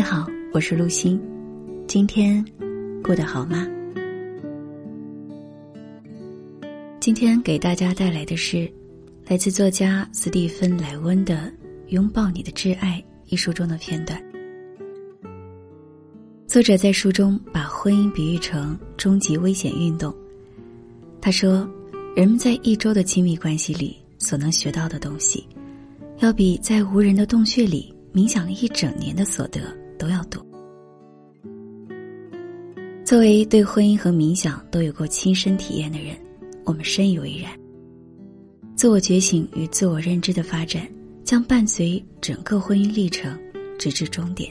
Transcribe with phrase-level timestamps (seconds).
[0.00, 1.20] 你好，我是陆欣，
[1.86, 2.42] 今天
[3.04, 3.68] 过得好吗？
[6.98, 8.66] 今天给大家带来的是
[9.26, 11.34] 来自作家斯蒂芬·莱温的
[11.88, 14.18] 《拥抱你的挚爱》一书中的片段。
[16.46, 20.16] 作者在书中把婚姻比喻成终极危险运动。
[21.20, 21.68] 他说，
[22.16, 25.46] 人们在一周的亲密关系里所能学到的东西，
[26.20, 29.78] 要比在无人的洞穴里冥想了一整年的所得。
[30.00, 30.40] 都要读。
[33.04, 36.16] 作为对婚姻和冥想都有过亲身体验的人，
[36.64, 37.52] 我们深以为然。
[38.76, 40.88] 自我觉醒与自我认知的发展，
[41.22, 43.38] 将伴随整个婚姻历程，
[43.78, 44.50] 直至终点。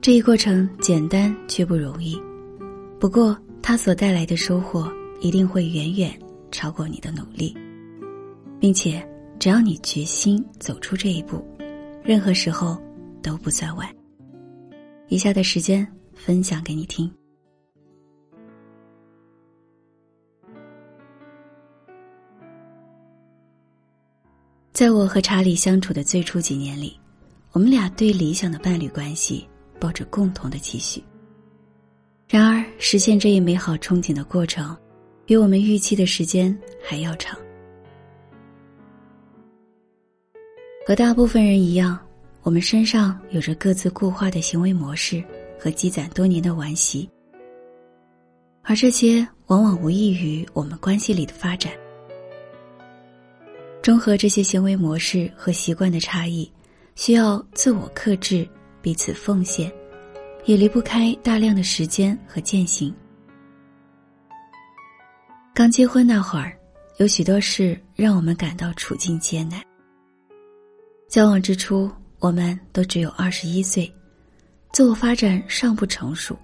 [0.00, 2.18] 这一过程简单却不容易，
[2.98, 4.90] 不过它所带来的收获
[5.20, 6.18] 一定会远远
[6.50, 7.54] 超过你的努力，
[8.58, 9.06] 并且
[9.38, 11.44] 只要你决心走出这一步，
[12.02, 12.80] 任何时候
[13.20, 13.97] 都不算晚。
[15.08, 17.10] 以下的时间分享给你听。
[24.72, 26.98] 在我和查理相处的最初几年里，
[27.52, 29.48] 我们俩对理想的伴侣关系
[29.80, 31.02] 抱着共同的期许。
[32.28, 34.76] 然而，实现这一美好憧憬的过程，
[35.24, 37.36] 比我们预期的时间还要长。
[40.86, 41.98] 和大部分人一样。
[42.42, 45.22] 我们身上有着各自固化的行为模式
[45.58, 47.08] 和积攒多年的顽习，
[48.62, 51.72] 而这些往往无异于我们关系里的发展。
[53.82, 56.50] 中和这些行为模式和习惯的差异，
[56.94, 58.48] 需要自我克制、
[58.80, 59.70] 彼此奉献，
[60.44, 62.94] 也离不开大量的时间和践行。
[65.54, 66.56] 刚结婚那会儿，
[66.98, 69.60] 有许多事让我们感到处境艰难。
[71.08, 71.90] 交往之初。
[72.20, 73.92] 我们都只有二十一岁，
[74.72, 76.36] 自我发展尚不成熟，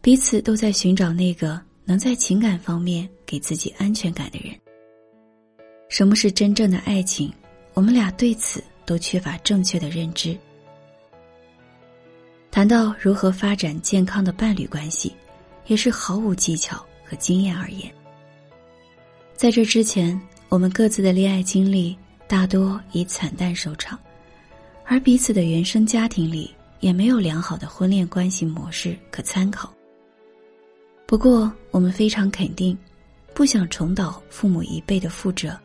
[0.00, 4.56] 彼此都在寻找那个能在情感方面给自己安全感的人。
[5.88, 7.32] 什么是真正的爱情？
[7.74, 10.38] 我们俩对此都缺乏正确的认知。
[12.50, 15.12] 谈到如何发展健康的伴侣关系，
[15.66, 17.92] 也是毫无技巧和经验而言。
[19.34, 21.96] 在这之前，我们各自的恋爱经历
[22.28, 23.98] 大多以惨淡收场。
[24.92, 29.72] 而彼此的原生家庭里也没有良好的婚恋关系模式可参考。
[31.06, 32.76] 不过，我们非常肯定，
[33.32, 35.58] 不想重蹈父母一辈的覆辙，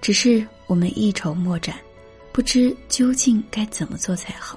[0.00, 1.74] 只是我们一筹莫展，
[2.30, 4.56] 不知究竟该怎么做才好。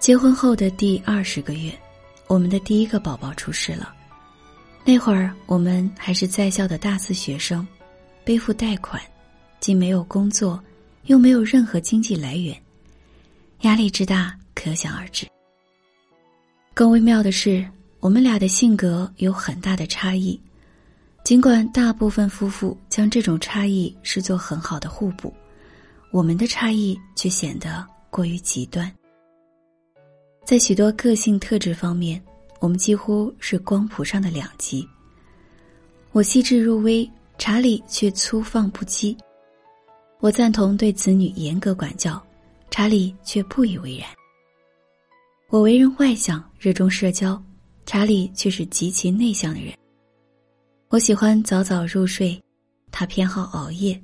[0.00, 1.72] 结婚后的第二十个月，
[2.26, 3.94] 我们的第一个宝宝出世了。
[4.84, 7.64] 那会儿，我们还是在校的大四学生，
[8.24, 9.00] 背负贷款，
[9.60, 10.60] 既没有工作。
[11.08, 12.54] 又没有任何经济来源，
[13.62, 15.26] 压力之大可想而知。
[16.74, 17.66] 更微妙的是，
[17.98, 20.38] 我们俩的性格有很大的差异，
[21.24, 25.32] 尽管大部分夫妇将这种差异视作很好的互补，
[26.12, 28.92] 我们的差异却显得过于极端。
[30.44, 32.22] 在许多个性特质方面，
[32.60, 34.86] 我们几乎是光谱上的两极。
[36.12, 39.16] 我细致入微，查理却粗放不羁。
[40.20, 42.20] 我赞同对子女严格管教，
[42.70, 44.08] 查理却不以为然。
[45.48, 47.40] 我为人外向，热衷社交，
[47.86, 49.72] 查理却是极其内向的人。
[50.88, 52.40] 我喜欢早早入睡，
[52.90, 53.98] 他偏好熬夜。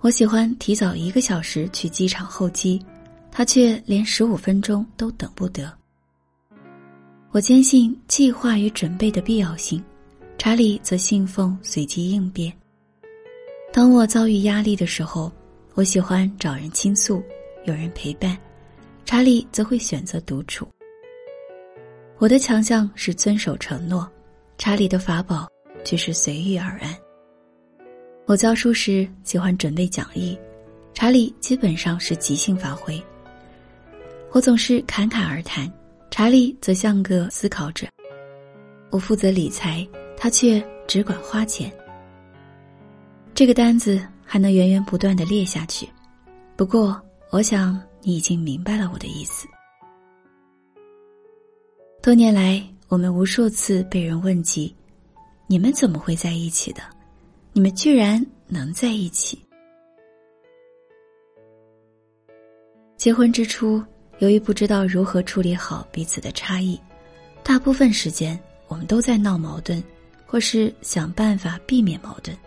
[0.00, 2.84] 我喜欢提早一个小时去机场候机，
[3.30, 5.72] 他却连十五分钟都等不得。
[7.30, 9.80] 我坚信计划与准备的必要性，
[10.36, 12.52] 查理则信奉随机应变。
[13.74, 15.32] 当我遭遇压力的时候，
[15.74, 17.20] 我喜欢找人倾诉，
[17.64, 18.36] 有人陪伴；
[19.04, 20.64] 查理则会选择独处。
[22.18, 24.08] 我的强项是遵守承诺，
[24.58, 25.48] 查理的法宝
[25.84, 26.94] 却是随遇而安。
[28.26, 30.38] 我教书时喜欢准备讲义，
[30.94, 33.02] 查理基本上是即兴发挥。
[34.30, 35.68] 我总是侃侃而谈，
[36.12, 37.88] 查理则像个思考者。
[38.90, 39.84] 我负责理财，
[40.16, 41.72] 他却只管花钱。
[43.34, 45.88] 这个单子还能源源不断的列下去，
[46.54, 49.48] 不过我想你已经明白了我的意思。
[52.00, 54.72] 多年来，我们无数次被人问及
[55.48, 56.82] ：“你们怎么会在一起的？
[57.52, 59.36] 你们居然能在一起？”
[62.96, 63.82] 结婚之初，
[64.20, 66.80] 由于不知道如何处理好彼此的差异，
[67.42, 68.38] 大部分时间
[68.68, 69.82] 我们都在闹矛盾，
[70.24, 72.38] 或是想办法避免矛盾。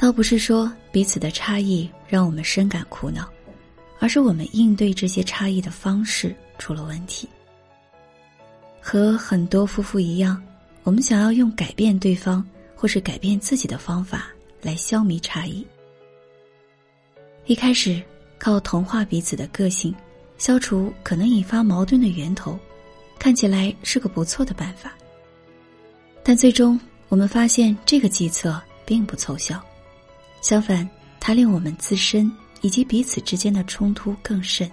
[0.00, 3.30] 倒不是说彼此的差异让我们深感苦恼，
[3.98, 7.28] 而是我们应对这些差异的方式出了问题。
[8.80, 10.42] 和很多夫妇一样，
[10.84, 12.42] 我们想要用改变对方
[12.74, 14.30] 或是改变自己的方法
[14.62, 15.66] 来消弭差异。
[17.44, 18.02] 一开始
[18.38, 19.94] 靠同化彼此的个性，
[20.38, 22.58] 消除可能引发矛盾的源头，
[23.18, 24.94] 看起来是个不错的办法。
[26.22, 26.80] 但最终
[27.10, 29.62] 我们发现这个计策并不凑效，
[30.40, 30.88] 相反，
[31.18, 34.70] 它令我们自身以及彼此之间的冲突更甚。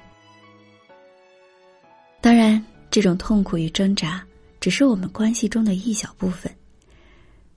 [2.21, 2.63] 当然。
[2.89, 4.25] 这种痛苦与挣扎，
[4.61, 6.49] 只是我们关系中的一小部分。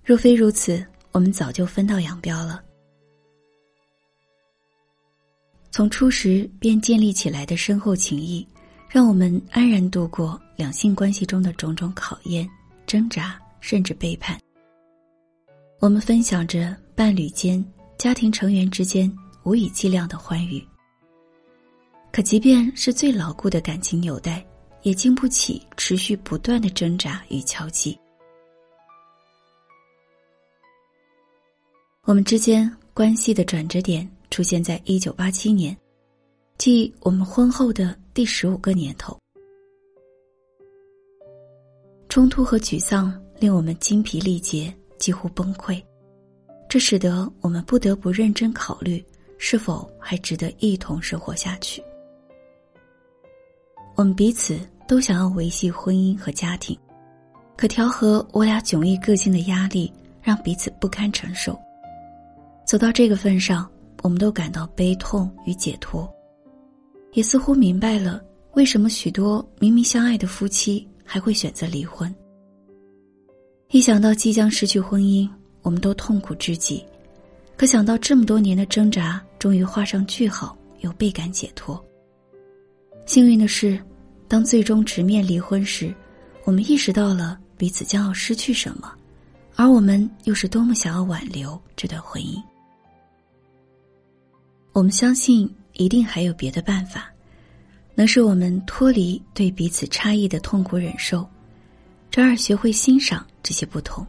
[0.05, 2.61] 若非如此，我们早就分道扬镳了。
[5.71, 8.47] 从初时便建立起来的深厚情谊，
[8.89, 12.47] 让我们安然度过两性关系中的种种考验、
[12.85, 14.39] 挣扎，甚至背叛。
[15.79, 17.65] 我们分享着伴侣间、
[18.01, 20.67] 家庭成员之间无以计量的欢愉。
[22.11, 24.43] 可即便是最牢固的感情纽带。
[24.83, 27.99] 也经不起持续不断的挣扎与敲击。
[32.05, 35.77] 我们之间关系的转折点出现在一九八七年，
[36.57, 39.15] 即我们婚后的第十五个年头。
[42.09, 45.79] 冲突和沮丧令我们精疲力竭，几乎崩溃，
[46.71, 49.05] 这使得我们不得不认真考虑
[49.39, 51.83] 是否还值得一同生活下去。
[53.97, 54.57] 我们彼此
[54.87, 56.79] 都想要维系婚姻和家庭，
[57.57, 61.59] 可调和我俩迥异个性的压力让彼此不堪承受。
[62.65, 63.69] 走到这个份上，
[64.05, 66.09] 我们都感到悲痛与解脱，
[67.15, 68.23] 也似乎明白了
[68.53, 72.15] 为什么许多明明相爱的夫妻还会选择离婚。
[73.71, 75.29] 一想到即将失去婚姻，
[75.63, 76.85] 我们都痛苦至极；
[77.57, 81.83] 可想到这么多年的挣扎终于画上句号，又倍感解脱。
[83.07, 83.81] 幸运的是。
[84.29, 85.93] 当最终直面离婚时，
[86.45, 88.95] 我们意识到了彼此将要失去什么，
[89.57, 92.41] 而我们又是多么想要挽留这段婚姻。
[94.71, 97.11] 我们相信一定还有别的办法，
[97.97, 101.29] 能使我们脱离对彼此差异的痛苦忍受，
[102.09, 104.07] 转而学会欣赏这些不同。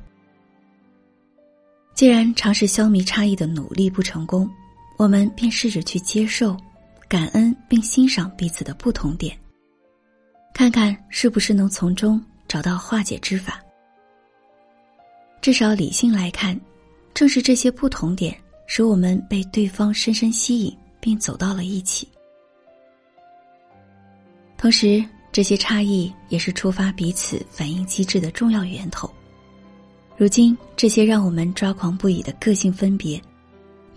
[2.01, 4.49] 既然尝试消弭差异的努力不成功，
[4.97, 6.57] 我们便试着去接受、
[7.07, 9.37] 感恩并欣赏彼此的不同点。
[10.51, 13.63] 看看是不是能从中找到化解之法。
[15.41, 16.59] 至少理性来看，
[17.13, 22.09] 正是这些不同点使我们被对方深深吸引，并走到了一起。
[24.57, 29.07] 同时，这些差异也是触发彼此反应机制的重要源头。
[30.21, 33.19] 如今，这些让我们抓狂不已的个性分别，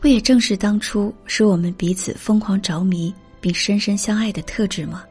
[0.01, 5.05] 不也正是当初使我们彼此疯狂着迷并深深相爱的特质吗？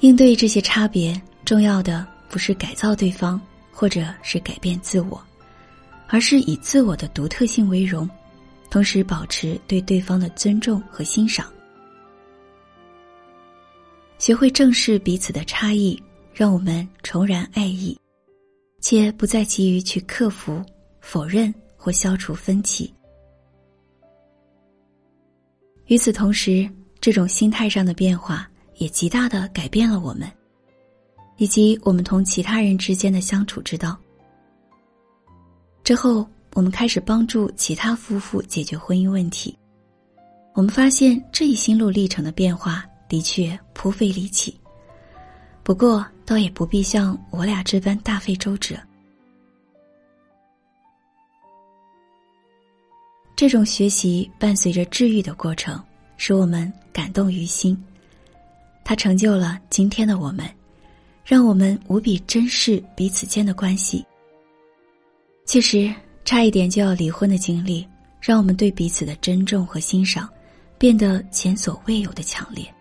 [0.00, 3.38] 应对这些差别，重要的不是改造对方，
[3.70, 5.22] 或者是改变自我，
[6.08, 8.08] 而是以自我的独特性为荣，
[8.70, 11.46] 同时保持对对方的尊重和欣赏。
[14.18, 16.02] 学会正视彼此的差异，
[16.32, 17.94] 让我们重燃爱意，
[18.88, 20.64] 且不再急于去克服、
[21.00, 22.94] 否认或消除分歧。
[25.86, 28.48] 与此同时，这种心态上的变化。
[28.76, 30.30] 也极大的改变了我们，
[31.38, 33.96] 以及我们同其他人之间的相处之道。
[35.82, 39.56] 之后，我们开始帮助其他夫妇解决婚姻问题。
[40.54, 44.54] 我们发现这一心路历程的变化的确颇费力气，
[45.66, 48.76] 不过倒也不必像我俩这般大费周折。
[53.34, 55.82] 这种学习伴随着治愈的过程，
[56.16, 57.76] 使我们感动于心。
[58.84, 60.48] 它成就了今天的我们，
[61.24, 64.06] 让我们无比珍视彼此间的关系。
[65.46, 65.92] 其实，
[66.24, 67.84] 差一点就要离婚的经历，
[68.20, 70.28] 让我们对彼此的珍重和欣赏
[70.78, 72.72] 变得前所未有的强烈。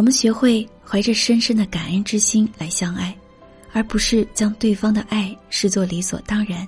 [0.00, 3.14] 我们学会怀着深深的感恩之心来相爱，
[3.70, 6.66] 而不是将对方的爱视作理所当然。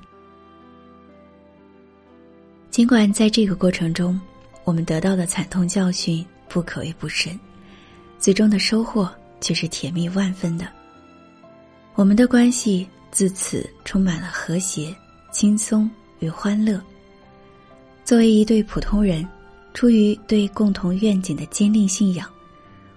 [2.70, 4.20] 尽管在这个过程中，
[4.64, 7.40] 我们得到的惨痛教训不可谓不深。
[8.18, 9.10] 最终的收获
[9.40, 10.68] 却是甜蜜万分的。
[11.94, 14.94] 我们的关系自此充满了和谐、
[15.30, 16.78] 轻松与欢乐。
[18.04, 19.26] 作为一对普通人，
[19.72, 22.28] 出于对共同愿景的坚定信仰，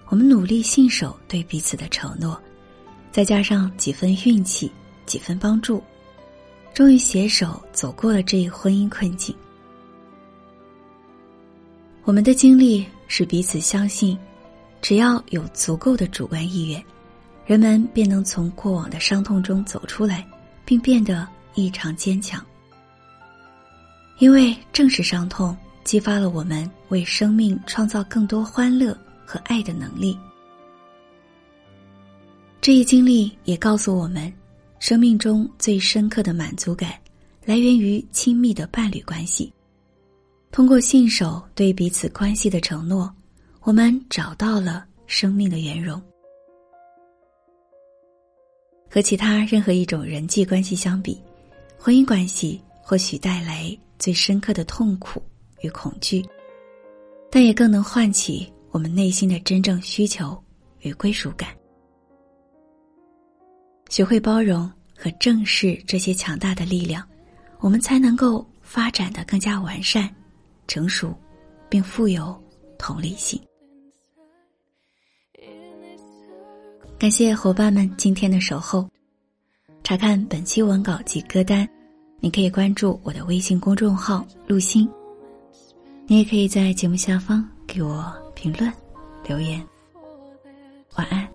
[0.08, 2.40] 我们努力信守对彼此的承诺，
[3.10, 4.70] 再加上几分运气、
[5.04, 5.82] 几分帮助，
[6.72, 9.34] 终于携手走过了这一婚姻困境。
[12.04, 14.16] 我们的经历使彼此相信，
[14.80, 16.82] 只要有足够的主观意愿，
[17.44, 20.24] 人们便能从过往的伤痛中走出来，
[20.64, 22.44] 并变得异常坚强。
[24.18, 28.96] 因为正是伤痛，激发了我们为生命创造更多欢乐
[29.26, 30.16] 和爱的能力。
[32.60, 34.32] 这一经历也告诉我们，
[34.78, 36.94] 生命中最深刻的满足感，
[37.44, 39.52] 来源于亲密的伴侣关系。
[40.50, 43.12] 通过信守对彼此关系的承诺，
[43.62, 46.00] 我们找到了生命的圆融。
[48.88, 51.20] 和其他任何一种人际关系相比，
[51.78, 55.22] 婚姻关系或许带来最深刻的痛苦
[55.60, 56.24] 与恐惧，
[57.30, 60.36] 但也更能唤起我们内心的真正需求
[60.80, 61.48] 与归属感。
[63.88, 67.06] 学会包容和正视这些强大的力量，
[67.60, 70.12] 我们才能够发展的更加完善。
[70.68, 71.14] 成熟，
[71.68, 72.36] 并富有
[72.76, 73.40] 同理心。
[76.98, 78.88] 感谢伙伴们今天的守候。
[79.84, 81.68] 查看本期文稿及歌单，
[82.18, 84.90] 你可以关注我的微信公众号“陆星”。
[86.08, 88.72] 你也可以在节目下方给我评论
[89.26, 89.66] 留言。
[90.94, 91.28] 晚安。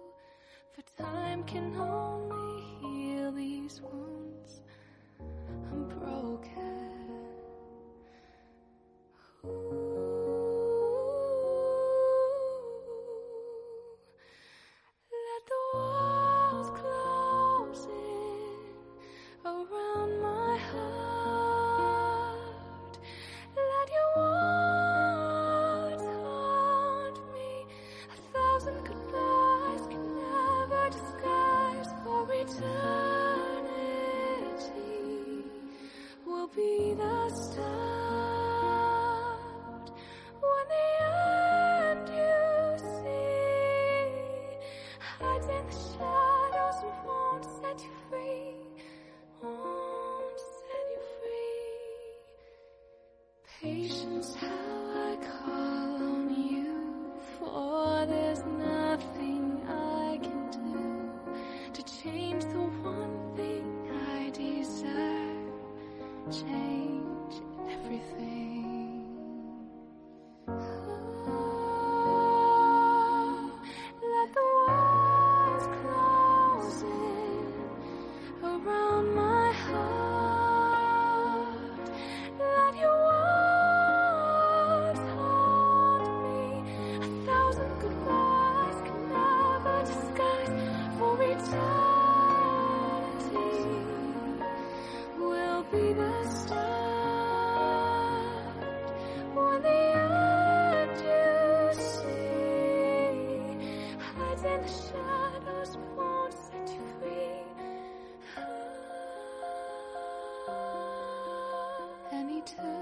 [112.41, 112.80] lighter.